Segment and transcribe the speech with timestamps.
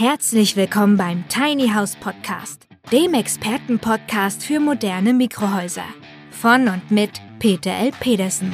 [0.00, 5.82] Herzlich willkommen beim Tiny House Podcast, dem Expertenpodcast für moderne Mikrohäuser.
[6.30, 7.90] Von und mit Peter L.
[7.98, 8.52] Pedersen.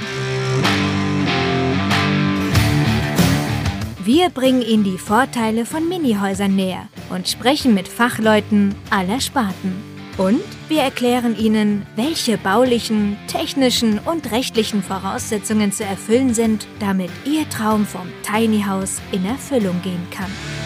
[4.03, 9.75] Wir bringen Ihnen die Vorteile von Minihäusern näher und sprechen mit Fachleuten aller Sparten.
[10.17, 17.47] Und wir erklären Ihnen, welche baulichen, technischen und rechtlichen Voraussetzungen zu erfüllen sind, damit Ihr
[17.51, 20.64] Traum vom Tiny House in Erfüllung gehen kann.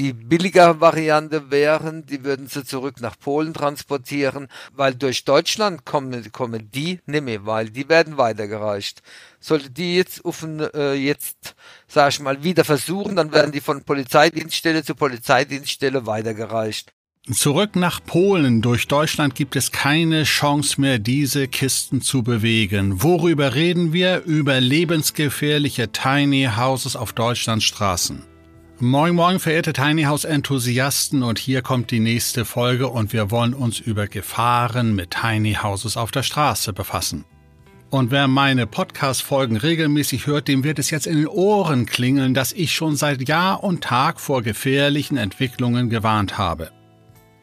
[0.00, 6.32] Die billiger Variante wären, die würden sie zurück nach Polen transportieren, weil durch Deutschland kommen,
[6.32, 9.02] kommen die nicht mehr, weil die werden weitergereicht.
[9.40, 11.54] Sollte die jetzt offen, äh, jetzt,
[11.86, 16.94] sag ich mal, wieder versuchen, dann werden die von Polizeidienststelle zu Polizeidienststelle weitergereicht.
[17.30, 18.62] Zurück nach Polen.
[18.62, 23.02] Durch Deutschland gibt es keine Chance mehr, diese Kisten zu bewegen.
[23.02, 24.22] Worüber reden wir?
[24.24, 28.29] Über lebensgefährliche Tiny Houses auf Deutschlands Straßen.
[28.82, 33.52] Moin Moin, verehrte Tiny House Enthusiasten und hier kommt die nächste Folge und wir wollen
[33.52, 37.26] uns über Gefahren mit Tiny Houses auf der Straße befassen.
[37.90, 42.54] Und wer meine Podcast-Folgen regelmäßig hört, dem wird es jetzt in den Ohren klingeln, dass
[42.54, 46.70] ich schon seit Jahr und Tag vor gefährlichen Entwicklungen gewarnt habe.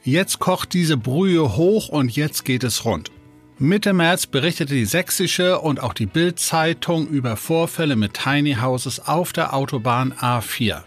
[0.04, 3.12] Jetzt kocht diese Brühe hoch und jetzt geht es rund.
[3.60, 9.34] Mitte März berichtete die Sächsische und auch die Bild-Zeitung über Vorfälle mit Tiny Houses auf
[9.34, 10.82] der Autobahn A4.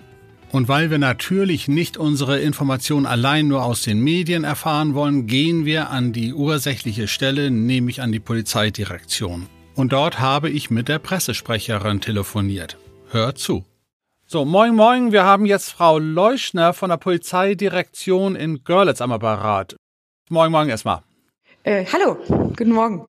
[0.53, 5.65] Und weil wir natürlich nicht unsere Informationen allein nur aus den Medien erfahren wollen, gehen
[5.65, 9.47] wir an die ursächliche Stelle, nämlich an die Polizeidirektion.
[9.77, 12.77] Und dort habe ich mit der Pressesprecherin telefoniert.
[13.11, 13.65] Hört zu.
[14.27, 19.77] So, moin moin, wir haben jetzt Frau Leuschner von der Polizeidirektion in Görlitz am Apparat.
[20.29, 21.03] Moin moin erstmal.
[21.63, 22.17] Äh, hallo,
[22.57, 23.10] guten Morgen.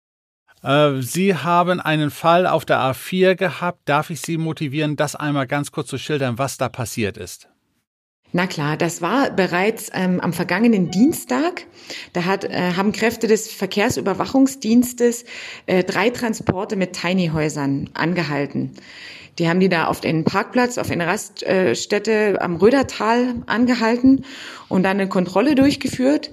[0.63, 3.81] Äh, Sie haben einen Fall auf der A4 gehabt.
[3.87, 7.49] Darf ich Sie motivieren, das einmal ganz kurz zu schildern, was da passiert ist?
[8.33, 11.67] Na klar, das war bereits ähm, am vergangenen Dienstag.
[12.13, 15.25] Da hat, äh, haben Kräfte des Verkehrsüberwachungsdienstes
[15.67, 18.75] äh, drei Transporte mit Tiny-Häusern angehalten.
[19.39, 24.25] Die haben die da auf den Parkplatz, auf eine Raststätte am Rödertal angehalten
[24.69, 26.31] und dann eine Kontrolle durchgeführt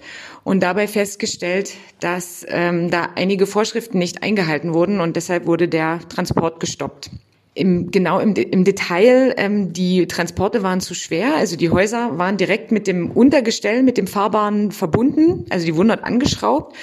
[0.48, 6.00] und dabei festgestellt, dass ähm, da einige Vorschriften nicht eingehalten wurden und deshalb wurde der
[6.08, 7.10] Transport gestoppt.
[7.54, 12.38] Im, genau im, im Detail, ähm, die Transporte waren zu schwer, also die Häuser waren
[12.38, 16.78] direkt mit dem Untergestell, mit dem Fahrbaren verbunden, also die wurden dort angeschraubt.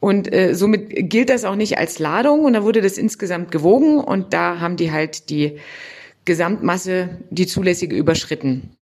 [0.00, 2.44] Und äh, somit gilt das auch nicht als Ladung.
[2.44, 3.98] Und da wurde das insgesamt gewogen.
[3.98, 5.58] Und da haben die halt die
[6.26, 8.75] Gesamtmasse, die zulässige überschritten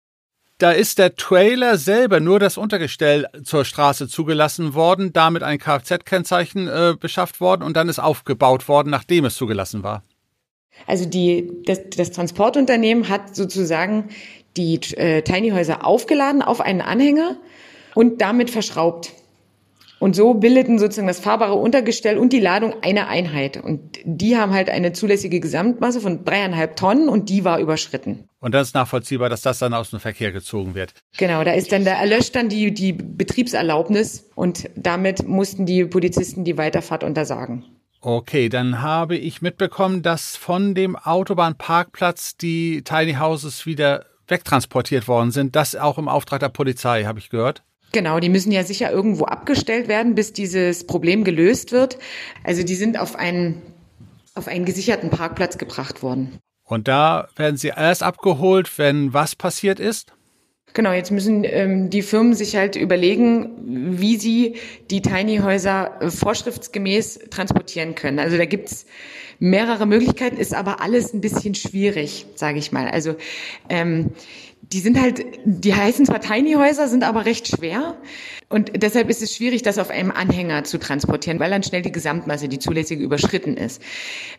[0.62, 6.68] da ist der Trailer selber nur das Untergestell zur Straße zugelassen worden, damit ein Kfz-Kennzeichen
[6.68, 10.04] äh, beschafft worden und dann ist aufgebaut worden, nachdem es zugelassen war.
[10.86, 14.10] Also die, das, das Transportunternehmen hat sozusagen
[14.56, 17.38] die äh, Tiny Häuser aufgeladen auf einen Anhänger
[17.96, 19.12] und damit verschraubt.
[20.02, 23.56] Und so bildeten sozusagen das fahrbare Untergestell und die Ladung eine Einheit.
[23.56, 28.28] Und die haben halt eine zulässige Gesamtmasse von dreieinhalb Tonnen und die war überschritten.
[28.40, 30.94] Und dann ist nachvollziehbar, dass das dann aus dem Verkehr gezogen wird.
[31.18, 36.42] Genau, da ist dann, da erlöscht dann die, die Betriebserlaubnis und damit mussten die Polizisten
[36.42, 37.64] die Weiterfahrt untersagen.
[38.00, 45.30] Okay, dann habe ich mitbekommen, dass von dem Autobahnparkplatz die Tiny Houses wieder wegtransportiert worden
[45.30, 45.54] sind.
[45.54, 47.62] Das auch im Auftrag der Polizei, habe ich gehört.
[47.92, 51.98] Genau, die müssen ja sicher irgendwo abgestellt werden, bis dieses Problem gelöst wird.
[52.42, 53.60] Also die sind auf einen,
[54.34, 56.38] auf einen gesicherten Parkplatz gebracht worden.
[56.64, 60.14] Und da werden sie erst abgeholt, wenn was passiert ist?
[60.74, 64.56] Genau, jetzt müssen ähm, die Firmen sich halt überlegen, wie sie
[64.90, 68.18] die Tiny-Häuser äh, vorschriftsgemäß transportieren können.
[68.18, 68.86] Also da gibt's
[69.38, 72.88] mehrere Möglichkeiten, ist aber alles ein bisschen schwierig, sage ich mal.
[72.88, 73.16] Also
[73.68, 74.12] ähm,
[74.62, 77.96] die sind halt, die heißen zwar Tiny Häuser, sind aber recht schwer.
[78.48, 81.92] Und deshalb ist es schwierig, das auf einem Anhänger zu transportieren, weil dann schnell die
[81.92, 83.82] Gesamtmasse, die zulässige, überschritten ist.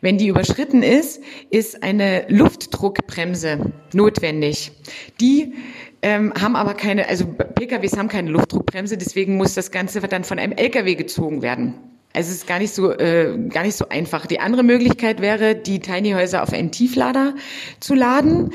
[0.01, 4.71] Wenn die überschritten ist, ist eine Luftdruckbremse notwendig.
[5.19, 5.53] Die
[6.01, 10.39] ähm, haben aber keine, also PKWs haben keine Luftdruckbremse, deswegen muss das Ganze dann von
[10.39, 11.74] einem LKW gezogen werden.
[12.15, 14.27] Also es ist gar nicht so äh, gar nicht so einfach.
[14.27, 17.33] Die andere Möglichkeit wäre, die Tiny Häuser auf einen Tieflader
[17.80, 18.51] zu laden.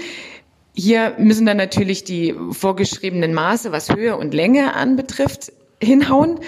[0.75, 6.41] Hier müssen dann natürlich die vorgeschriebenen Maße, was Höhe und Länge anbetrifft, hinhauen.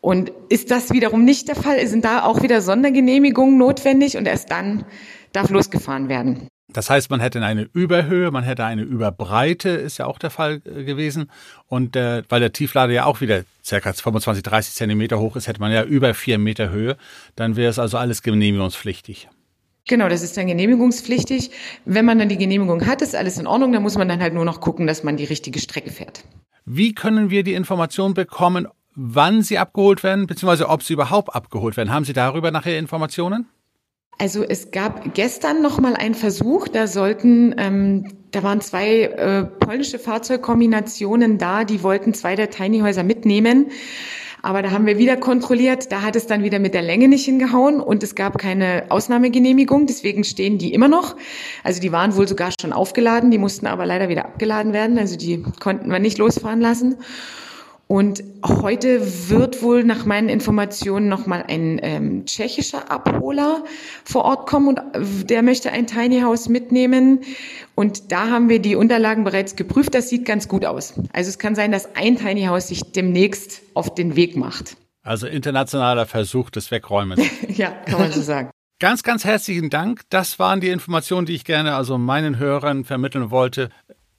[0.00, 4.50] Und ist das wiederum nicht der Fall, sind da auch wieder Sondergenehmigungen notwendig und erst
[4.50, 4.84] dann
[5.32, 6.48] darf losgefahren werden.
[6.70, 10.60] Das heißt, man hätte eine Überhöhe, man hätte eine Überbreite, ist ja auch der Fall
[10.66, 11.30] äh, gewesen.
[11.66, 15.60] Und äh, weil der Tieflader ja auch wieder circa 25, 30 Zentimeter hoch ist, hätte
[15.60, 16.98] man ja über vier Meter Höhe.
[17.36, 19.28] Dann wäre es also alles genehmigungspflichtig.
[19.88, 21.50] Genau, das ist dann genehmigungspflichtig.
[21.84, 23.72] Wenn man dann die Genehmigung hat, ist alles in Ordnung.
[23.72, 26.24] Dann muss man dann halt nur noch gucken, dass man die richtige Strecke fährt.
[26.64, 31.76] Wie können wir die Information bekommen, wann sie abgeholt werden, beziehungsweise ob sie überhaupt abgeholt
[31.76, 31.90] werden?
[31.92, 33.46] Haben Sie darüber nachher Informationen?
[34.18, 39.44] Also es gab gestern noch mal einen Versuch, da sollten, ähm, da waren zwei äh,
[39.44, 43.70] polnische Fahrzeugkombinationen da, die wollten zwei der Tiny Häuser mitnehmen.
[44.42, 47.24] Aber da haben wir wieder kontrolliert, da hat es dann wieder mit der Länge nicht
[47.24, 51.16] hingehauen und es gab keine Ausnahmegenehmigung, deswegen stehen die immer noch.
[51.64, 55.16] Also die waren wohl sogar schon aufgeladen, die mussten aber leider wieder abgeladen werden, also
[55.16, 56.96] die konnten wir nicht losfahren lassen.
[57.88, 59.00] Und heute
[59.30, 63.64] wird wohl nach meinen Informationen nochmal ein ähm, tschechischer Abholer
[64.04, 67.20] vor Ort kommen und äh, der möchte ein Tiny House mitnehmen.
[67.74, 69.94] Und da haben wir die Unterlagen bereits geprüft.
[69.94, 71.00] Das sieht ganz gut aus.
[71.14, 74.76] Also es kann sein, dass ein Tiny House sich demnächst auf den Weg macht.
[75.02, 77.22] Also internationaler Versuch des Wegräumens.
[77.48, 78.50] ja, kann man so sagen.
[78.80, 80.02] Ganz, ganz herzlichen Dank.
[80.10, 83.70] Das waren die Informationen, die ich gerne also meinen Hörern vermitteln wollte.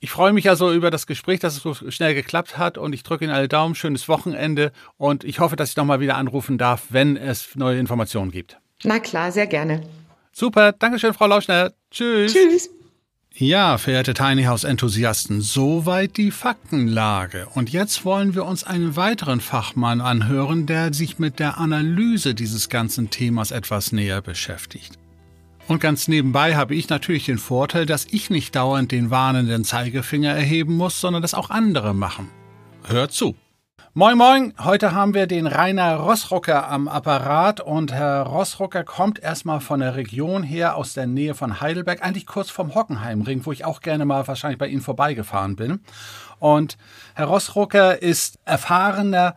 [0.01, 3.03] Ich freue mich also über das Gespräch, dass es so schnell geklappt hat und ich
[3.03, 3.75] drücke Ihnen alle Daumen.
[3.75, 8.31] Schönes Wochenende und ich hoffe, dass ich nochmal wieder anrufen darf, wenn es neue Informationen
[8.31, 8.57] gibt.
[8.83, 9.81] Na klar, sehr gerne.
[10.31, 11.73] Super, Dankeschön, Frau Lauschner.
[11.91, 12.33] Tschüss.
[12.33, 12.69] Tschüss.
[13.35, 17.47] Ja, verehrte Tiny House Enthusiasten, soweit die Faktenlage.
[17.53, 22.69] Und jetzt wollen wir uns einen weiteren Fachmann anhören, der sich mit der Analyse dieses
[22.69, 24.98] ganzen Themas etwas näher beschäftigt.
[25.69, 30.31] Und ganz nebenbei habe ich natürlich den Vorteil, dass ich nicht dauernd den warnenden Zeigefinger
[30.31, 32.27] erheben muss, sondern das auch andere machen.
[32.87, 33.35] Hört zu.
[33.93, 39.59] Moin Moin, heute haben wir den Rainer Rossrucker am Apparat und Herr Rossrucker kommt erstmal
[39.59, 43.63] von der Region her aus der Nähe von Heidelberg, eigentlich kurz vom Hockenheimring, wo ich
[43.63, 45.81] auch gerne mal wahrscheinlich bei Ihnen vorbeigefahren bin.
[46.39, 46.77] Und
[47.13, 49.35] Herr Rossrucker ist erfahrener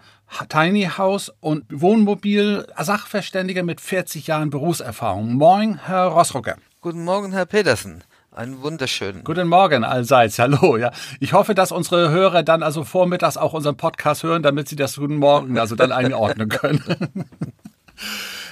[0.49, 5.35] Tiny House und Wohnmobil Sachverständiger mit 40 Jahren Berufserfahrung.
[5.35, 6.57] Moin, Herr Rossrucker.
[6.81, 8.03] Guten Morgen, Herr Petersen.
[8.35, 9.25] Einen wunderschönen.
[9.25, 10.39] Guten Morgen allseits.
[10.41, 10.91] Hallo, ja.
[11.21, 14.97] Ich hoffe, dass unsere Hörer dann also vormittags auch unseren Podcast hören, damit sie das
[14.97, 16.83] Guten Morgen also dann einordnen können.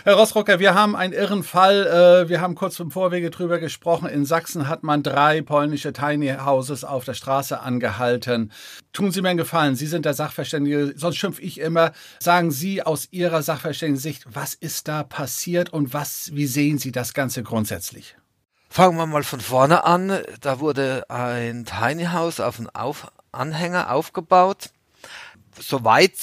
[0.03, 1.87] Herr Rossrucker, wir haben einen irren Fall.
[1.87, 4.09] Äh, wir haben kurz im Vorwege drüber gesprochen.
[4.09, 8.51] In Sachsen hat man drei polnische Tiny Houses auf der Straße angehalten.
[8.95, 9.77] Tun Sie mir einen Gefallen.
[9.77, 10.95] Sie sind der Sachverständige.
[10.97, 11.93] Sonst schimpfe ich immer.
[12.19, 16.93] Sagen Sie aus Ihrer sachverständigen Sicht, was ist da passiert und was, wie sehen Sie
[16.93, 18.17] das Ganze grundsätzlich?
[18.71, 20.19] Fangen wir mal von vorne an.
[20.41, 24.71] Da wurde ein Tiny House auf einen auf Anhänger aufgebaut.
[25.59, 26.15] Soweit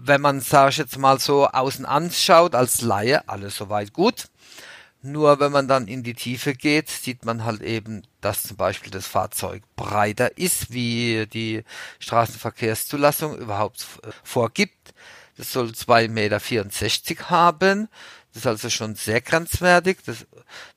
[0.00, 4.28] wenn man, sage ich jetzt mal so, außen anschaut, als Laie, alles soweit gut.
[5.00, 8.90] Nur wenn man dann in die Tiefe geht, sieht man halt eben, dass zum Beispiel
[8.90, 11.62] das Fahrzeug breiter ist, wie die
[12.00, 13.86] Straßenverkehrszulassung überhaupt
[14.24, 14.94] vorgibt.
[15.36, 17.88] Das soll 2,64 Meter haben.
[18.32, 19.98] Das ist also schon sehr grenzwertig.
[20.04, 20.26] Das,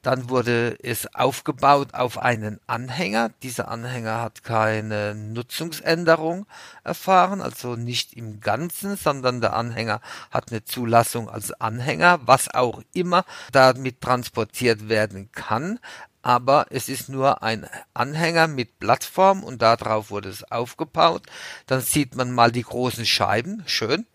[0.02, 3.32] dann wurde es aufgebaut auf einen Anhänger.
[3.44, 6.48] Dieser Anhänger hat keine Nutzungsänderung
[6.84, 10.02] erfahren, also nicht im Ganzen, sondern der Anhänger
[10.32, 15.80] hat eine Zulassung als Anhänger, was auch immer damit transportiert werden kann.
[16.22, 21.24] Aber es ist nur ein Anhänger mit Plattform und darauf wurde es aufgebaut.
[21.66, 24.06] Dann sieht man mal die großen Scheiben, schön.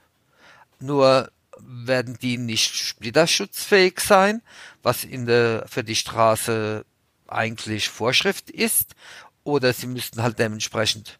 [0.79, 1.31] Nur
[1.61, 4.43] werden die nicht splitterschutzfähig sein,
[4.83, 6.85] was in der, für die Straße
[7.27, 8.95] eigentlich Vorschrift ist,
[9.45, 11.19] oder sie müssten halt dementsprechend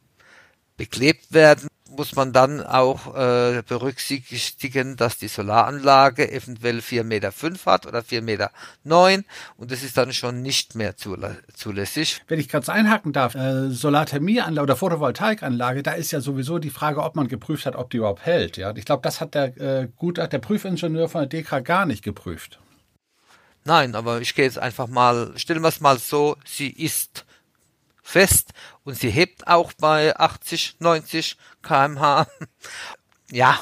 [0.77, 7.67] beklebt werden muss man dann auch äh, berücksichtigen, dass die Solaranlage eventuell 4,5 Meter fünf
[7.67, 8.51] hat oder 4,9 Meter
[8.85, 9.25] neun
[9.57, 12.23] und das ist dann schon nicht mehr zulässig.
[12.29, 17.03] Wenn ich kurz einhaken darf, äh, Solarthermieanlage oder Photovoltaikanlage, da ist ja sowieso die Frage,
[17.03, 18.57] ob man geprüft hat, ob die überhaupt hält.
[18.57, 18.75] Ja?
[18.77, 22.59] Ich glaube, das hat der, äh, gut, der Prüfingenieur von der DK gar nicht geprüft.
[23.65, 27.27] Nein, aber ich gehe jetzt einfach mal, stellen wir es mal so, sie ist
[28.07, 28.53] fest
[28.85, 32.27] und sie hebt auch bei 80, 90 kmh.
[33.33, 33.59] Ja,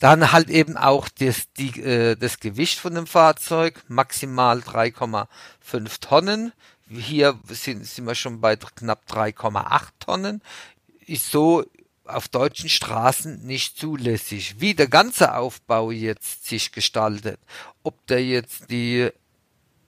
[0.00, 6.52] dann halt eben auch das, die, äh, das Gewicht von dem Fahrzeug, maximal 3,5 Tonnen.
[6.90, 10.42] Hier sind, sind wir schon bei knapp 3,8 Tonnen.
[11.06, 11.64] Ist so
[12.04, 14.56] auf deutschen Straßen nicht zulässig.
[14.58, 17.40] Wie der ganze Aufbau jetzt sich gestaltet,
[17.82, 19.10] ob der jetzt die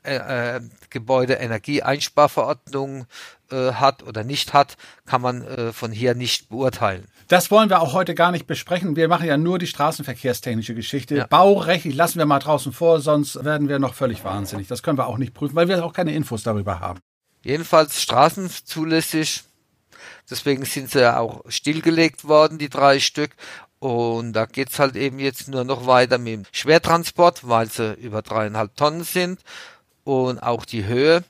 [0.09, 0.61] äh, äh,
[0.91, 3.07] Gebäudeenergieeinsparverordnung
[3.50, 7.07] äh, hat oder nicht hat, kann man äh, von hier nicht beurteilen.
[7.29, 8.97] Das wollen wir auch heute gar nicht besprechen.
[8.97, 11.17] Wir machen ja nur die straßenverkehrstechnische Geschichte.
[11.17, 11.27] Ja.
[11.27, 14.67] Baurechtlich lassen wir mal draußen vor, sonst werden wir noch völlig wahnsinnig.
[14.67, 17.00] Das können wir auch nicht prüfen, weil wir auch keine Infos darüber haben.
[17.43, 19.45] Jedenfalls straßenzulässig.
[20.31, 23.33] Deswegen sind sie ja auch stillgelegt worden, die drei Stück.
[23.79, 28.23] Und da geht's halt eben jetzt nur noch weiter mit dem Schwertransport, weil sie über
[28.23, 29.41] dreieinhalb Tonnen sind.
[30.09, 31.23] Und auch die Höhe.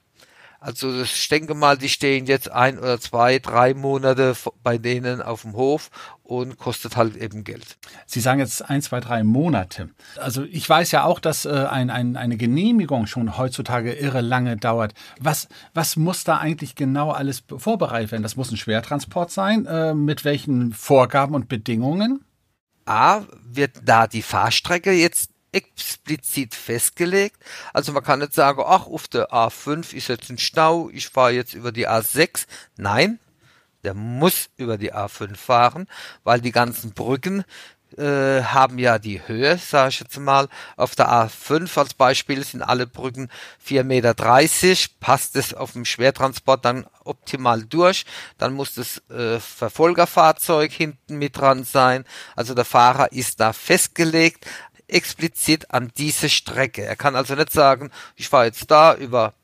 [0.61, 5.43] Also ich denke mal, die stehen jetzt ein oder zwei, drei Monate bei denen auf
[5.43, 5.91] dem Hof
[6.25, 7.77] und kostet halt eben Geld.
[8.07, 9.91] Sie sagen jetzt ein, zwei, drei Monate.
[10.17, 14.57] Also ich weiß ja auch, dass äh, ein, ein, eine Genehmigung schon heutzutage irre lange
[14.57, 14.95] dauert.
[15.21, 18.25] Was, was muss da eigentlich genau alles vorbereitet werden?
[18.25, 19.67] Das muss ein Schwertransport sein.
[19.67, 22.25] Äh, mit welchen Vorgaben und Bedingungen?
[22.85, 27.37] A, wird da die Fahrstrecke jetzt explizit festgelegt.
[27.73, 31.33] Also man kann nicht sagen, ach, auf der A5 ist jetzt ein Stau, ich fahre
[31.33, 32.47] jetzt über die A6.
[32.77, 33.19] Nein,
[33.85, 35.87] der muss über die A5 fahren,
[36.25, 37.45] weil die ganzen Brücken
[37.97, 40.49] äh, haben ja die Höhe, sage ich jetzt mal.
[40.77, 43.31] Auf der A5 als Beispiel sind alle Brücken
[43.67, 44.15] 4,30 Meter.
[45.01, 48.05] Passt es auf dem Schwertransport dann optimal durch.
[48.37, 52.05] Dann muss das äh, Verfolgerfahrzeug hinten mit dran sein.
[52.37, 54.47] Also der Fahrer ist da festgelegt
[54.89, 56.85] explizit an diese Strecke.
[56.85, 59.35] Er kann also nicht sagen, ich fahre jetzt da über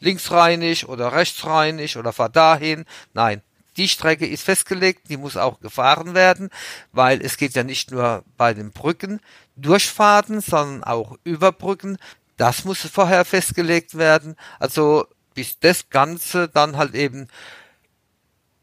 [0.00, 2.84] linksrheinig oder rechtsrheinig oder fahre dahin.
[3.12, 3.42] Nein,
[3.76, 6.50] die Strecke ist festgelegt, die muss auch gefahren werden,
[6.92, 9.20] weil es geht ja nicht nur bei den Brücken
[9.56, 11.98] Durchfahrten, sondern auch über Brücken.
[12.36, 14.36] Das muss vorher festgelegt werden.
[14.58, 17.28] Also bis das Ganze dann halt eben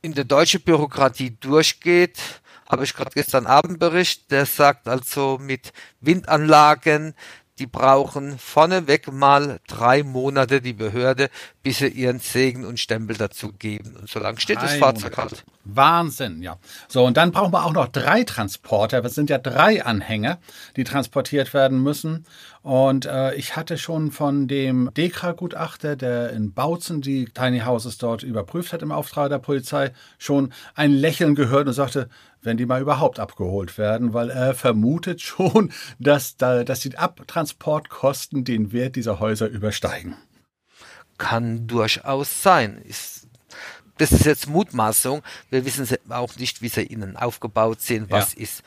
[0.01, 2.17] in der deutschen Bürokratie durchgeht,
[2.69, 7.15] habe ich gerade gestern Abend Bericht, der sagt also mit Windanlagen,
[7.59, 11.29] die brauchen vorneweg mal drei Monate die Behörde,
[11.61, 13.97] bis sie ihren Segen und Stempel dazu geben.
[13.97, 15.35] Und solange steht drei das Fahrzeug Monate.
[15.35, 15.45] halt.
[15.65, 16.57] Wahnsinn, ja.
[16.87, 19.03] So, und dann brauchen wir auch noch drei Transporter.
[19.03, 20.39] Es sind ja drei Anhänger,
[20.77, 22.25] die transportiert werden müssen.
[22.61, 28.23] Und äh, ich hatte schon von dem Dekra-Gutachter, der in Bautzen die Tiny Houses dort
[28.23, 32.09] überprüft hat im Auftrag der Polizei, schon ein Lächeln gehört und sagte,
[32.41, 38.43] wenn die mal überhaupt abgeholt werden, weil er vermutet schon, dass, da, dass die Abtransportkosten
[38.43, 40.15] den Wert dieser Häuser übersteigen.
[41.17, 42.81] Kann durchaus sein.
[42.83, 43.27] Ist,
[43.97, 45.21] das ist jetzt Mutmaßung.
[45.49, 48.43] Wir wissen auch nicht, wie sie innen aufgebaut sind, was ja.
[48.43, 48.63] ist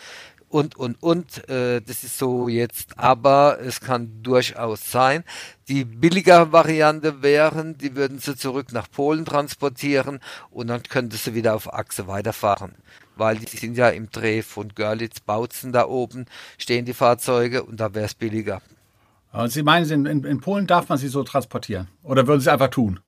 [0.52, 1.48] und, und, und.
[1.48, 5.24] Äh, das ist so jetzt, aber es kann durchaus sein.
[5.68, 11.34] Die billiger Variante wären, die würden sie zurück nach Polen transportieren und dann könnte sie
[11.34, 12.74] wieder auf Achse weiterfahren.
[13.16, 16.26] Weil die sind ja im Dreh von Görlitz, Bautzen da oben,
[16.59, 18.62] stehen die Fahrzeuge und da wäre es billiger.
[19.47, 21.88] Sie meinen, in, in Polen darf man sie so transportieren?
[22.02, 23.00] Oder würden Sie es einfach tun?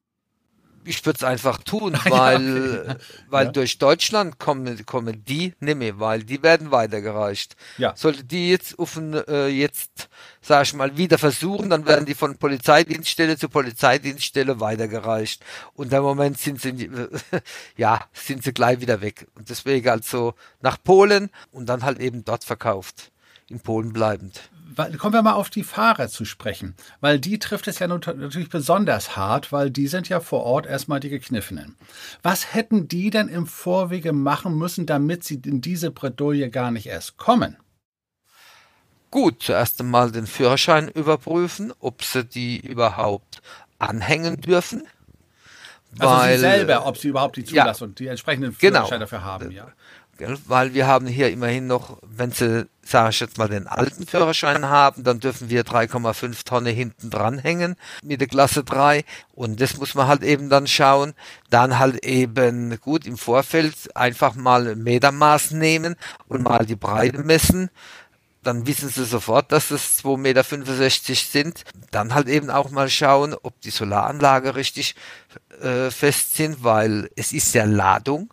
[0.85, 2.97] Ich würde es einfach tun, weil, okay.
[3.29, 3.53] weil ja.
[3.53, 7.57] durch Deutschland kommen, kommen die nicht mehr, weil die werden weitergereicht.
[7.79, 7.95] Ja.
[7.97, 10.09] Sollte die jetzt offen, äh, jetzt,
[10.41, 15.45] sag ich mal, wieder versuchen, dann werden die von Polizeidienststelle zu Polizeidienststelle weitergereicht.
[15.75, 16.91] Und im Moment sind sie,
[17.77, 19.27] ja, sind sie gleich wieder weg.
[19.35, 23.11] Und deswegen also nach Polen und dann halt eben dort verkauft.
[23.49, 24.51] In Polen bleibend
[24.99, 29.17] kommen wir mal auf die Fahrer zu sprechen, weil die trifft es ja natürlich besonders
[29.17, 31.77] hart, weil die sind ja vor Ort erstmal die Gekniffenen.
[32.23, 36.87] Was hätten die denn im Vorwege machen müssen, damit sie in diese Bredouille gar nicht
[36.87, 37.57] erst kommen?
[39.11, 43.43] Gut, zuerst einmal den Führerschein überprüfen, ob sie die überhaupt
[43.79, 44.83] anhängen dürfen.
[45.99, 48.53] Also weil, sie selber, ob sie überhaupt die Zulassung, ja, die entsprechenden.
[48.53, 48.99] Führerschein genau.
[48.99, 49.69] dafür haben, ja.
[50.47, 54.67] Weil wir haben hier immerhin noch, wenn sie, sage ich jetzt mal, den alten Führerschein
[54.67, 59.05] haben, dann dürfen wir 3,5 Tonnen hinten dranhängen mit der Klasse 3.
[59.35, 61.15] Und das muss man halt eben dann schauen.
[61.51, 65.97] Dann halt eben gut im Vorfeld einfach mal Metermaß nehmen
[66.29, 67.71] und mal die Breite messen
[68.45, 71.65] dann wissen sie sofort, dass es 2,65 Meter sind.
[71.91, 74.95] Dann halt eben auch mal schauen, ob die Solaranlage richtig
[75.61, 78.33] äh, fest sind, weil es ist ja Ladung.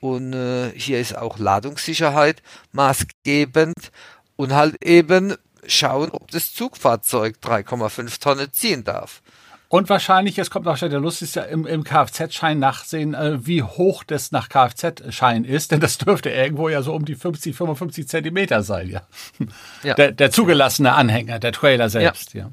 [0.00, 2.42] Und äh, hier ist auch Ladungssicherheit
[2.72, 3.92] maßgebend
[4.36, 5.34] und halt eben
[5.66, 9.22] schauen, ob das Zugfahrzeug 3,5 Tonnen ziehen darf.
[9.68, 13.46] Und wahrscheinlich, es kommt auch schon der Lust, ist ja im, im Kfz-Schein nachsehen, äh,
[13.46, 17.54] wie hoch das nach Kfz-Schein ist, denn das dürfte irgendwo ja so um die 50,
[17.54, 19.02] 55 Zentimeter sein, ja.
[19.84, 19.94] ja.
[19.94, 22.46] Der, der zugelassene Anhänger, der Trailer selbst, ja.
[22.46, 22.52] ja.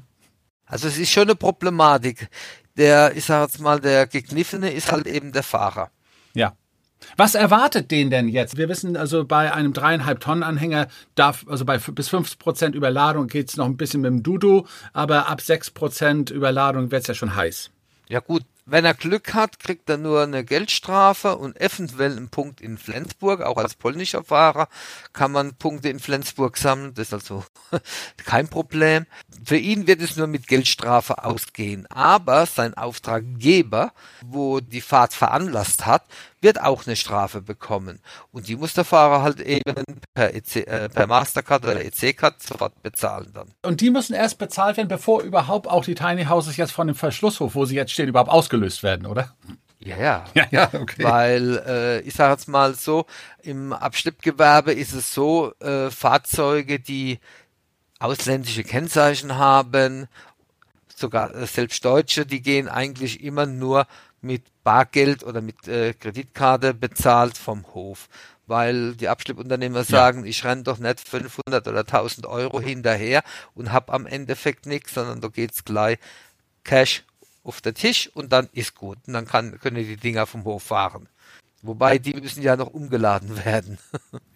[0.64, 2.28] Also es ist schon eine Problematik.
[2.76, 5.90] Der, ich sag jetzt mal, der Gekniffene ist halt eben der Fahrer.
[6.34, 6.52] Ja.
[7.16, 8.56] Was erwartet den denn jetzt?
[8.56, 13.26] Wir wissen also, bei einem dreieinhalb Tonnen Anhänger darf, also bei bis 50 Prozent Überladung
[13.26, 17.08] geht es noch ein bisschen mit dem Dudu, aber ab 6 Prozent Überladung wird es
[17.08, 17.70] ja schon heiß.
[18.08, 22.60] Ja gut, Wenn er Glück hat, kriegt er nur eine Geldstrafe und eventuell einen Punkt
[22.60, 23.40] in Flensburg.
[23.40, 24.68] Auch als polnischer Fahrer
[25.14, 26.92] kann man Punkte in Flensburg sammeln.
[26.92, 27.44] Das ist also
[28.26, 29.06] kein Problem.
[29.42, 31.86] Für ihn wird es nur mit Geldstrafe ausgehen.
[31.86, 36.04] Aber sein Auftraggeber, wo die Fahrt veranlasst hat,
[36.40, 38.00] wird auch eine Strafe bekommen.
[38.32, 42.82] Und die muss der Fahrer halt eben per, EC, äh, per Mastercard oder EC-Card sofort
[42.82, 43.48] bezahlen dann.
[43.62, 46.96] Und die müssen erst bezahlt werden, bevor überhaupt auch die Tiny Houses jetzt von dem
[46.96, 49.34] Verschlusshof, wo sie jetzt stehen, überhaupt ausgelöst werden, oder?
[49.78, 50.24] Ja, ja.
[50.34, 51.04] Ja, ja, okay.
[51.04, 53.06] Weil, äh, ich sage jetzt mal so,
[53.42, 57.18] im Abschleppgewerbe ist es so, äh, Fahrzeuge, die
[57.98, 60.06] ausländische Kennzeichen haben,
[60.94, 63.86] sogar äh, selbst Deutsche, die gehen eigentlich immer nur
[64.20, 68.08] mit Bargeld oder mit äh, Kreditkarte bezahlt vom Hof.
[68.46, 73.22] Weil die Abschleppunternehmer sagen, ich renne doch nicht 500 oder 1000 Euro hinterher
[73.54, 75.98] und hab am Endeffekt nichts, sondern da geht's gleich
[76.64, 77.04] Cash
[77.44, 78.98] auf den Tisch und dann ist gut.
[79.06, 81.08] Und dann kann, können die Dinger vom Hof fahren.
[81.62, 83.78] Wobei, die müssen ja noch umgeladen werden.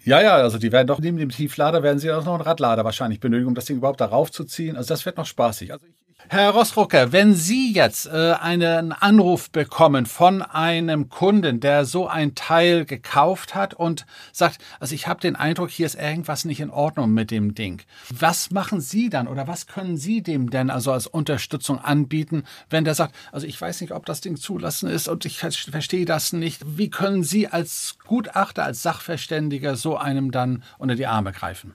[0.05, 2.85] Ja, ja, also die werden doch neben dem Tieflader werden sie auch noch einen Radlader
[2.85, 4.77] wahrscheinlich benötigen, um das Ding überhaupt darauf zu ziehen.
[4.77, 5.73] Also das wird noch spaßig.
[5.73, 5.95] Also ich,
[6.29, 12.35] Herr Rossrucker, wenn Sie jetzt äh, einen Anruf bekommen von einem Kunden, der so ein
[12.35, 16.71] Teil gekauft hat und sagt, also ich habe den Eindruck, hier ist irgendwas nicht in
[16.71, 17.83] Ordnung mit dem Ding.
[18.09, 22.85] Was machen Sie dann oder was können Sie dem denn also als Unterstützung anbieten, wenn
[22.85, 26.33] der sagt, also ich weiß nicht, ob das Ding zulassen ist und ich verstehe das
[26.33, 26.63] nicht.
[26.79, 31.75] Wie können Sie als Gutachter, als Sachverständiger so einem dann unter die Arme greifen?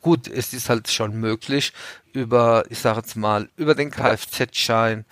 [0.00, 1.72] Gut, es ist halt schon möglich,
[2.12, 5.04] über, ich sage jetzt mal, über den Kfz-Schein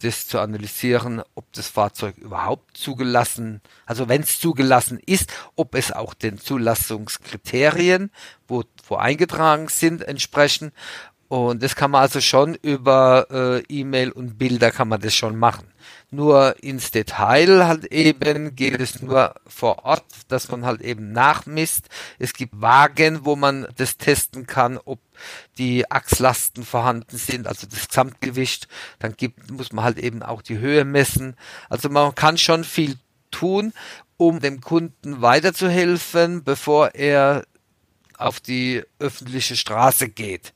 [0.00, 5.90] das zu analysieren, ob das Fahrzeug überhaupt zugelassen, also wenn es zugelassen ist, ob es
[5.90, 8.10] auch den Zulassungskriterien,
[8.46, 10.72] wo, wo eingetragen sind, entsprechen.
[11.28, 15.36] Und das kann man also schon über äh, E-Mail und Bilder kann man das schon
[15.36, 15.66] machen.
[16.10, 21.88] Nur ins Detail halt eben geht es nur vor Ort, dass man halt eben nachmisst.
[22.20, 25.00] Es gibt Wagen, wo man das testen kann, ob
[25.58, 28.68] die Achslasten vorhanden sind, also das Gesamtgewicht.
[29.00, 31.34] Dann gibt, muss man halt eben auch die Höhe messen.
[31.68, 32.96] Also man kann schon viel
[33.32, 33.72] tun,
[34.16, 37.44] um dem Kunden weiterzuhelfen, bevor er
[38.16, 40.54] auf die öffentliche Straße geht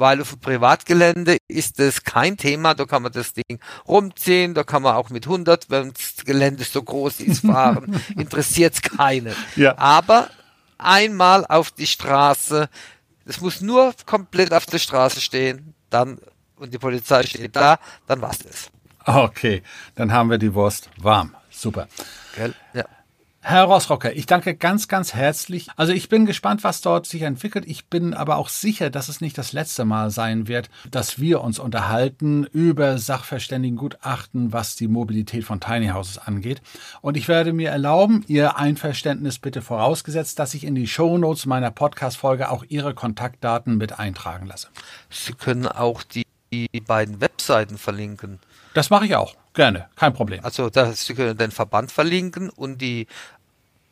[0.00, 4.64] weil auf dem Privatgelände ist das kein Thema, da kann man das Ding rumziehen, da
[4.64, 9.34] kann man auch mit 100, wenn das Gelände so groß ist, fahren, interessiert es keinen.
[9.56, 9.78] Ja.
[9.78, 10.30] Aber
[10.78, 12.68] einmal auf die Straße,
[13.26, 16.18] es muss nur komplett auf der Straße stehen, dann
[16.56, 18.70] und die Polizei steht da, dann war's das.
[19.04, 19.62] Okay,
[19.94, 21.34] dann haben wir die Wurst warm.
[21.50, 21.88] Super.
[22.36, 22.54] Gell?
[22.74, 22.84] Ja.
[23.42, 25.68] Herr Rossrocker, ich danke ganz, ganz herzlich.
[25.76, 27.64] Also ich bin gespannt, was dort sich entwickelt.
[27.66, 31.40] Ich bin aber auch sicher, dass es nicht das letzte Mal sein wird, dass wir
[31.40, 36.60] uns unterhalten über Sachverständigengutachten, was die Mobilität von Tiny Houses angeht.
[37.00, 41.70] Und ich werde mir erlauben, Ihr Einverständnis bitte vorausgesetzt, dass ich in die Shownotes meiner
[41.70, 44.68] Podcast-Folge auch Ihre Kontaktdaten mit eintragen lasse.
[45.08, 48.38] Sie können auch die, die beiden Webseiten verlinken.
[48.74, 49.34] Das mache ich auch.
[49.54, 50.44] Gerne, kein Problem.
[50.44, 53.06] Also da, Sie können den Verband verlinken und die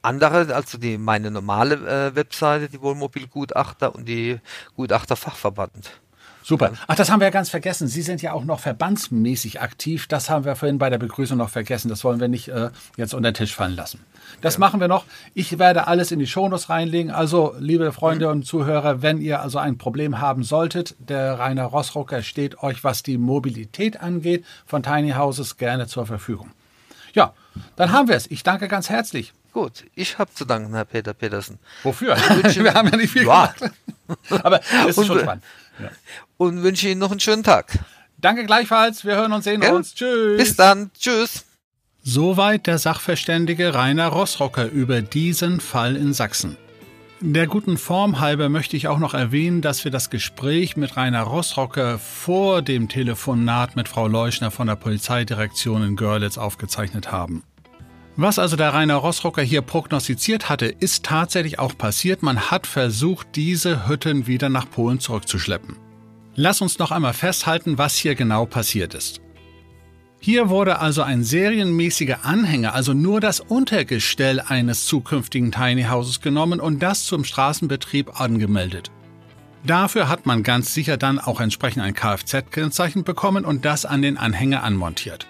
[0.02, 4.38] andere, also die meine normale äh, Webseite, die Wohnmobilgutachter und die
[4.76, 5.90] Gutachterfachverband.
[6.48, 6.72] Super.
[6.86, 7.88] Ach, das haben wir ja ganz vergessen.
[7.88, 10.06] Sie sind ja auch noch verbandsmäßig aktiv.
[10.06, 11.90] Das haben wir vorhin bei der Begrüßung noch vergessen.
[11.90, 14.00] Das wollen wir nicht äh, jetzt unter den Tisch fallen lassen.
[14.40, 14.60] Das ja.
[14.60, 15.04] machen wir noch.
[15.34, 17.10] Ich werde alles in die Shownotes reinlegen.
[17.10, 18.32] Also, liebe Freunde mhm.
[18.32, 23.02] und Zuhörer, wenn ihr also ein Problem haben solltet, der Rainer Rossrucker steht euch, was
[23.02, 26.52] die Mobilität angeht, von Tiny Houses gerne zur Verfügung.
[27.12, 27.34] Ja,
[27.76, 28.26] dann haben wir es.
[28.30, 29.34] Ich danke ganz herzlich.
[29.52, 31.58] Gut, ich habe zu danken, Herr Peter Petersen.
[31.82, 32.16] Wofür?
[32.16, 33.52] wir haben ja nicht viel ja.
[33.52, 33.74] gemacht.
[34.44, 35.44] Aber es ist schon spannend.
[35.80, 35.90] Ja.
[36.36, 37.78] Und wünsche Ihnen noch einen schönen Tag.
[38.18, 39.04] Danke gleichfalls.
[39.04, 39.72] Wir hören und sehen Gell?
[39.72, 39.94] uns.
[39.94, 40.36] Tschüss.
[40.36, 40.90] Bis dann.
[40.98, 41.44] Tschüss.
[42.02, 46.56] Soweit der Sachverständige Rainer Rossrocker über diesen Fall in Sachsen.
[47.20, 51.22] Der guten Form halber möchte ich auch noch erwähnen, dass wir das Gespräch mit Rainer
[51.22, 57.42] Rossrocker vor dem Telefonat mit Frau Leuschner von der Polizeidirektion in Görlitz aufgezeichnet haben.
[58.20, 62.20] Was also der Rainer Rossrocker hier prognostiziert hatte, ist tatsächlich auch passiert.
[62.20, 65.76] Man hat versucht, diese Hütten wieder nach Polen zurückzuschleppen.
[66.34, 69.20] Lass uns noch einmal festhalten, was hier genau passiert ist.
[70.18, 76.58] Hier wurde also ein serienmäßiger Anhänger, also nur das Untergestell eines zukünftigen Tiny Houses genommen
[76.58, 78.90] und das zum Straßenbetrieb angemeldet.
[79.64, 84.18] Dafür hat man ganz sicher dann auch entsprechend ein Kfz-Kennzeichen bekommen und das an den
[84.18, 85.28] Anhänger anmontiert.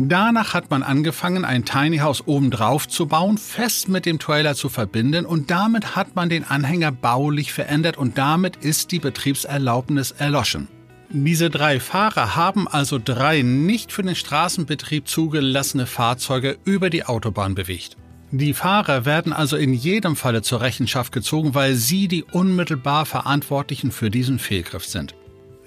[0.00, 4.68] Danach hat man angefangen, ein Tiny House obendrauf zu bauen, fest mit dem Trailer zu
[4.68, 10.68] verbinden und damit hat man den Anhänger baulich verändert und damit ist die Betriebserlaubnis erloschen.
[11.10, 17.56] Diese drei Fahrer haben also drei nicht für den Straßenbetrieb zugelassene Fahrzeuge über die Autobahn
[17.56, 17.96] bewegt.
[18.30, 23.90] Die Fahrer werden also in jedem Falle zur Rechenschaft gezogen, weil sie die unmittelbar Verantwortlichen
[23.90, 25.16] für diesen Fehlgriff sind.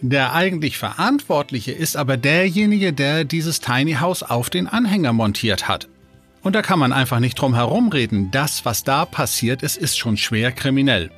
[0.02, 5.88] Der eigentlich Verantwortliche ist aber derjenige, der dieses Tiny House auf den Anhänger montiert hat.
[6.42, 8.32] Und da kann man einfach nicht drum herumreden.
[8.32, 11.12] Das, was da passiert ist, ist schon schwer kriminell.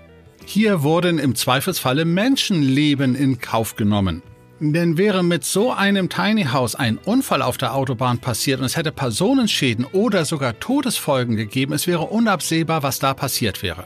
[0.45, 4.21] Hier wurden im Zweifelsfalle Menschenleben in Kauf genommen.
[4.59, 8.75] Denn wäre mit so einem Tiny House ein Unfall auf der Autobahn passiert und es
[8.75, 13.85] hätte Personenschäden oder sogar Todesfolgen gegeben, es wäre unabsehbar, was da passiert wäre.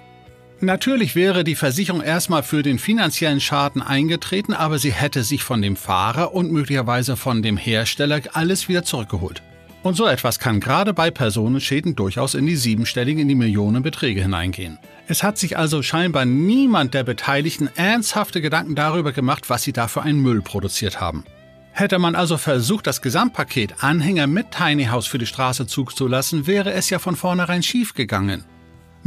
[0.60, 5.62] Natürlich wäre die Versicherung erstmal für den finanziellen Schaden eingetreten, aber sie hätte sich von
[5.62, 9.44] dem Fahrer und möglicherweise von dem Hersteller alles wieder zurückgeholt.
[9.84, 14.80] Und so etwas kann gerade bei Personenschäden durchaus in die siebenstelligen, in die Millionenbeträge hineingehen.
[15.08, 19.88] Es hat sich also scheinbar niemand der Beteiligten ernsthafte Gedanken darüber gemacht, was sie da
[19.88, 21.24] für einen Müll produziert haben.
[21.72, 26.74] Hätte man also versucht, das Gesamtpaket Anhänger mit Tiny House für die Straße zuzulassen, wäre
[26.74, 28.44] es ja von vornherein schiefgegangen.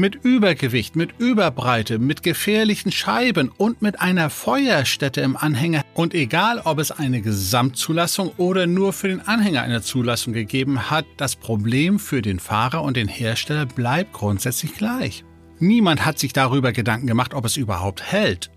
[0.01, 5.83] Mit Übergewicht, mit Überbreite, mit gefährlichen Scheiben und mit einer Feuerstätte im Anhänger.
[5.93, 11.05] Und egal, ob es eine Gesamtzulassung oder nur für den Anhänger eine Zulassung gegeben hat,
[11.19, 15.23] das Problem für den Fahrer und den Hersteller bleibt grundsätzlich gleich.
[15.59, 18.51] Niemand hat sich darüber Gedanken gemacht, ob es überhaupt hält.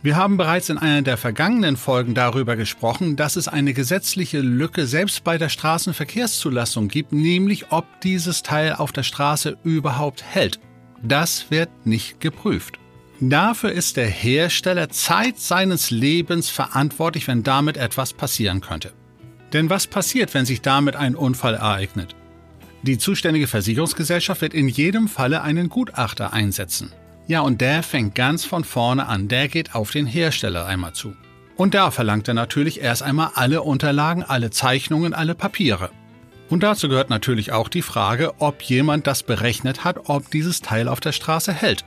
[0.00, 4.86] Wir haben bereits in einer der vergangenen Folgen darüber gesprochen, dass es eine gesetzliche Lücke
[4.86, 10.60] selbst bei der Straßenverkehrszulassung gibt, nämlich ob dieses Teil auf der Straße überhaupt hält.
[11.02, 12.78] Das wird nicht geprüft.
[13.20, 18.92] Dafür ist der Hersteller Zeit seines Lebens verantwortlich, wenn damit etwas passieren könnte.
[19.52, 22.14] Denn was passiert, wenn sich damit ein Unfall ereignet?
[22.82, 26.92] Die zuständige Versicherungsgesellschaft wird in jedem Falle einen Gutachter einsetzen.
[27.26, 31.14] Ja, und der fängt ganz von vorne an, der geht auf den Hersteller einmal zu.
[31.56, 35.90] Und da verlangt er natürlich erst einmal alle Unterlagen, alle Zeichnungen, alle Papiere.
[36.50, 40.88] Und dazu gehört natürlich auch die Frage, ob jemand das berechnet hat, ob dieses Teil
[40.88, 41.84] auf der Straße hält.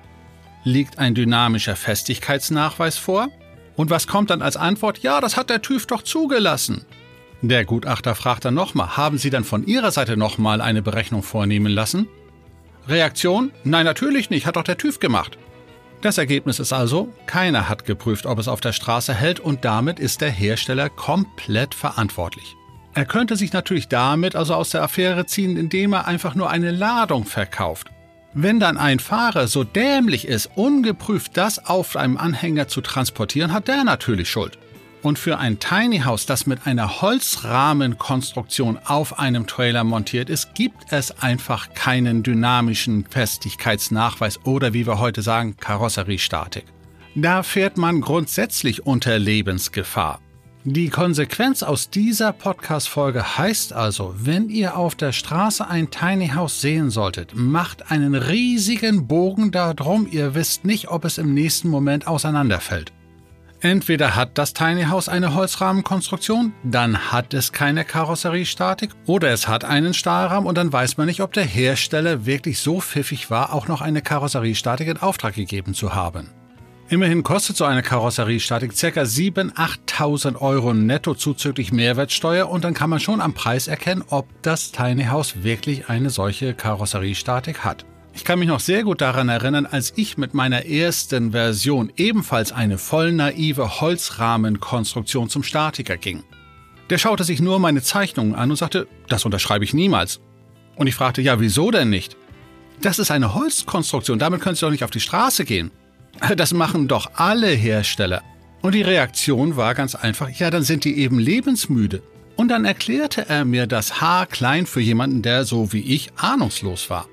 [0.63, 3.29] Liegt ein dynamischer Festigkeitsnachweis vor?
[3.75, 4.99] Und was kommt dann als Antwort?
[4.99, 6.85] Ja, das hat der TÜV doch zugelassen.
[7.41, 11.71] Der Gutachter fragt dann nochmal, haben Sie dann von Ihrer Seite nochmal eine Berechnung vornehmen
[11.71, 12.07] lassen?
[12.87, 13.51] Reaktion?
[13.63, 15.39] Nein, natürlich nicht, hat doch der TÜV gemacht.
[16.01, 19.99] Das Ergebnis ist also, keiner hat geprüft, ob es auf der Straße hält und damit
[19.99, 22.55] ist der Hersteller komplett verantwortlich.
[22.93, 26.71] Er könnte sich natürlich damit also aus der Affäre ziehen, indem er einfach nur eine
[26.71, 27.89] Ladung verkauft.
[28.33, 33.67] Wenn dann ein Fahrer so dämlich ist, ungeprüft das auf einem Anhänger zu transportieren, hat
[33.67, 34.57] der natürlich Schuld.
[35.01, 40.91] Und für ein Tiny House, das mit einer Holzrahmenkonstruktion auf einem Trailer montiert ist, gibt
[40.91, 46.65] es einfach keinen dynamischen Festigkeitsnachweis oder wie wir heute sagen, Karosseriestatik.
[47.15, 50.21] Da fährt man grundsätzlich unter Lebensgefahr.
[50.63, 56.61] Die Konsequenz aus dieser Podcast-Folge heißt also, wenn ihr auf der Straße ein Tiny House
[56.61, 62.05] sehen solltet, macht einen riesigen Bogen darum, ihr wisst nicht, ob es im nächsten Moment
[62.05, 62.93] auseinanderfällt.
[63.59, 69.65] Entweder hat das Tiny House eine Holzrahmenkonstruktion, dann hat es keine Karosseriestatik, oder es hat
[69.65, 73.67] einen Stahlrahmen und dann weiß man nicht, ob der Hersteller wirklich so pfiffig war, auch
[73.67, 76.29] noch eine Karosseriestatik in Auftrag gegeben zu haben.
[76.91, 79.03] Immerhin kostet so eine Karosseriestatik ca.
[79.03, 84.27] 7.000, 8.000 Euro netto zuzüglich Mehrwertsteuer und dann kann man schon am Preis erkennen, ob
[84.41, 87.85] das Tiny House wirklich eine solche Karosseriestatik hat.
[88.13, 92.51] Ich kann mich noch sehr gut daran erinnern, als ich mit meiner ersten Version ebenfalls
[92.51, 96.25] eine voll naive Holzrahmenkonstruktion zum Statiker ging.
[96.89, 100.19] Der schaute sich nur meine Zeichnungen an und sagte, das unterschreibe ich niemals.
[100.75, 102.17] Und ich fragte, ja, wieso denn nicht?
[102.81, 105.71] Das ist eine Holzkonstruktion, damit können Sie doch nicht auf die Straße gehen.
[106.35, 108.21] Das machen doch alle Hersteller.
[108.61, 112.03] Und die Reaktion war ganz einfach, ja, dann sind die eben lebensmüde.
[112.35, 116.89] Und dann erklärte er mir das Haar klein für jemanden, der so wie ich ahnungslos
[116.89, 117.07] war.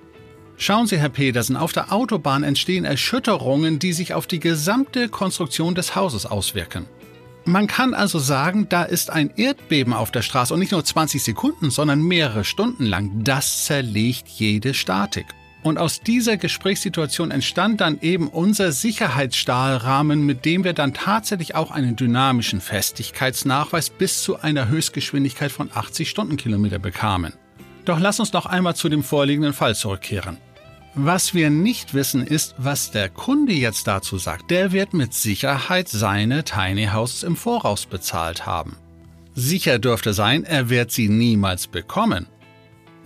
[0.56, 5.74] Schauen Sie, Herr Petersen, auf der Autobahn entstehen Erschütterungen, die sich auf die gesamte Konstruktion
[5.74, 6.86] des Hauses auswirken.
[7.44, 11.22] Man kann also sagen, da ist ein Erdbeben auf der Straße und nicht nur 20
[11.22, 13.24] Sekunden, sondern mehrere Stunden lang.
[13.24, 15.26] Das zerlegt jede Statik.
[15.62, 21.70] Und aus dieser Gesprächssituation entstand dann eben unser Sicherheitsstahlrahmen, mit dem wir dann tatsächlich auch
[21.70, 27.32] einen dynamischen Festigkeitsnachweis bis zu einer Höchstgeschwindigkeit von 80 Stundenkilometer bekamen.
[27.84, 30.36] Doch lass uns noch einmal zu dem vorliegenden Fall zurückkehren.
[30.94, 34.50] Was wir nicht wissen ist, was der Kunde jetzt dazu sagt.
[34.50, 38.76] Der wird mit Sicherheit seine Tiny Houses im Voraus bezahlt haben.
[39.34, 42.26] Sicher dürfte sein, er wird sie niemals bekommen.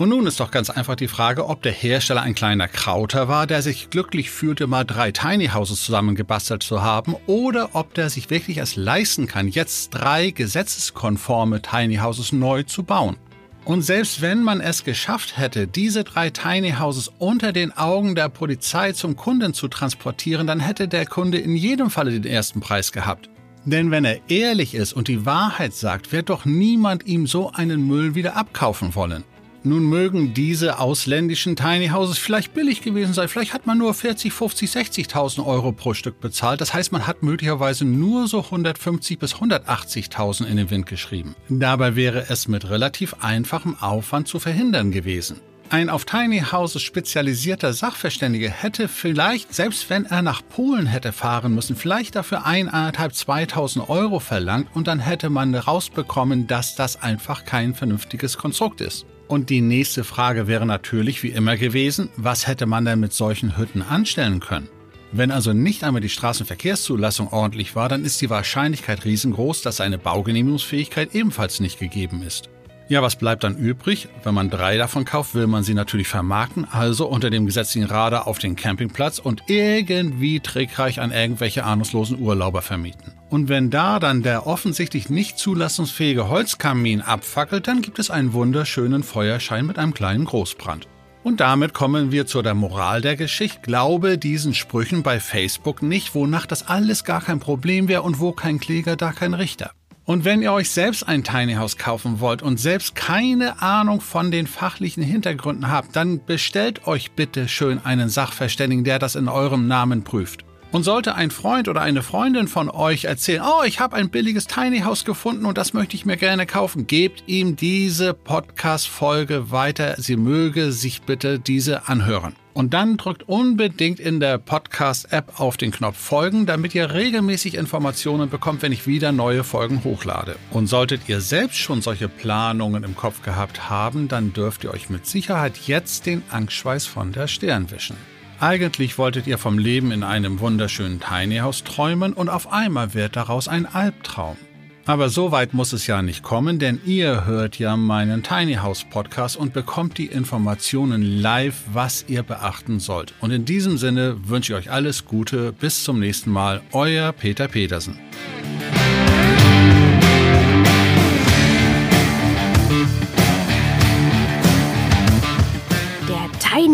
[0.02, 3.46] Und nun ist doch ganz einfach die Frage, ob der Hersteller ein kleiner Krauter war,
[3.46, 8.28] der sich glücklich fühlte, mal drei Tiny Houses zusammengebastelt zu haben, oder ob der sich
[8.28, 13.16] wirklich es leisten kann, jetzt drei gesetzeskonforme Tiny Houses neu zu bauen.
[13.64, 18.28] Und selbst wenn man es geschafft hätte, diese drei Tiny Houses unter den Augen der
[18.28, 22.90] Polizei zum Kunden zu transportieren, dann hätte der Kunde in jedem Falle den ersten Preis
[22.90, 23.30] gehabt.
[23.66, 27.86] Denn wenn er ehrlich ist und die Wahrheit sagt, wird doch niemand ihm so einen
[27.86, 29.22] Müll wieder abkaufen wollen.
[29.64, 33.28] Nun mögen diese ausländischen Tiny Houses vielleicht billig gewesen sein.
[33.28, 36.60] Vielleicht hat man nur 40, 50, 60.000 Euro pro Stück bezahlt.
[36.60, 41.36] Das heißt, man hat möglicherweise nur so 150 bis 180.000 in den Wind geschrieben.
[41.48, 45.40] Dabei wäre es mit relativ einfachem Aufwand zu verhindern gewesen.
[45.70, 51.54] Ein auf Tiny Houses spezialisierter Sachverständige hätte vielleicht, selbst wenn er nach Polen hätte fahren
[51.54, 57.44] müssen, vielleicht dafür eineinhalb, 2000 Euro verlangt und dann hätte man rausbekommen, dass das einfach
[57.44, 59.06] kein vernünftiges Konstrukt ist.
[59.28, 63.56] Und die nächste Frage wäre natürlich wie immer gewesen, was hätte man denn mit solchen
[63.56, 64.68] Hütten anstellen können?
[65.12, 69.98] Wenn also nicht einmal die Straßenverkehrszulassung ordentlich war, dann ist die Wahrscheinlichkeit riesengroß, dass eine
[69.98, 72.48] Baugenehmigungsfähigkeit ebenfalls nicht gegeben ist.
[72.92, 74.08] Ja, was bleibt dann übrig?
[74.22, 78.26] Wenn man drei davon kauft, will man sie natürlich vermarkten, also unter dem gesetzlichen Radar
[78.26, 83.14] auf den Campingplatz und irgendwie trickreich an irgendwelche ahnungslosen Urlauber vermieten.
[83.30, 89.02] Und wenn da dann der offensichtlich nicht zulassungsfähige Holzkamin abfackelt, dann gibt es einen wunderschönen
[89.02, 90.86] Feuerschein mit einem kleinen Großbrand.
[91.22, 93.60] Und damit kommen wir zu der Moral der Geschichte.
[93.62, 98.32] Glaube diesen Sprüchen bei Facebook nicht, wonach das alles gar kein Problem wäre und wo
[98.32, 99.70] kein Kläger, da kein Richter.
[100.12, 104.30] Und wenn ihr euch selbst ein Tiny House kaufen wollt und selbst keine Ahnung von
[104.30, 109.68] den fachlichen Hintergründen habt, dann bestellt euch bitte schön einen Sachverständigen, der das in eurem
[109.68, 110.44] Namen prüft.
[110.72, 114.46] Und sollte ein Freund oder eine Freundin von euch erzählen, oh, ich habe ein billiges
[114.46, 119.96] Tiny House gefunden und das möchte ich mir gerne kaufen, gebt ihm diese Podcast-Folge weiter.
[119.98, 122.34] Sie möge sich bitte diese anhören.
[122.54, 128.30] Und dann drückt unbedingt in der Podcast-App auf den Knopf Folgen, damit ihr regelmäßig Informationen
[128.30, 130.36] bekommt, wenn ich wieder neue Folgen hochlade.
[130.52, 134.88] Und solltet ihr selbst schon solche Planungen im Kopf gehabt haben, dann dürft ihr euch
[134.88, 137.96] mit Sicherheit jetzt den Angstschweiß von der Stirn wischen.
[138.42, 143.14] Eigentlich wolltet ihr vom Leben in einem wunderschönen Tiny House träumen und auf einmal wird
[143.14, 144.36] daraus ein Albtraum.
[144.84, 148.82] Aber so weit muss es ja nicht kommen, denn ihr hört ja meinen Tiny House
[148.82, 153.14] Podcast und bekommt die Informationen live, was ihr beachten sollt.
[153.20, 155.52] Und in diesem Sinne wünsche ich euch alles Gute.
[155.52, 156.62] Bis zum nächsten Mal.
[156.72, 157.96] Euer Peter Petersen.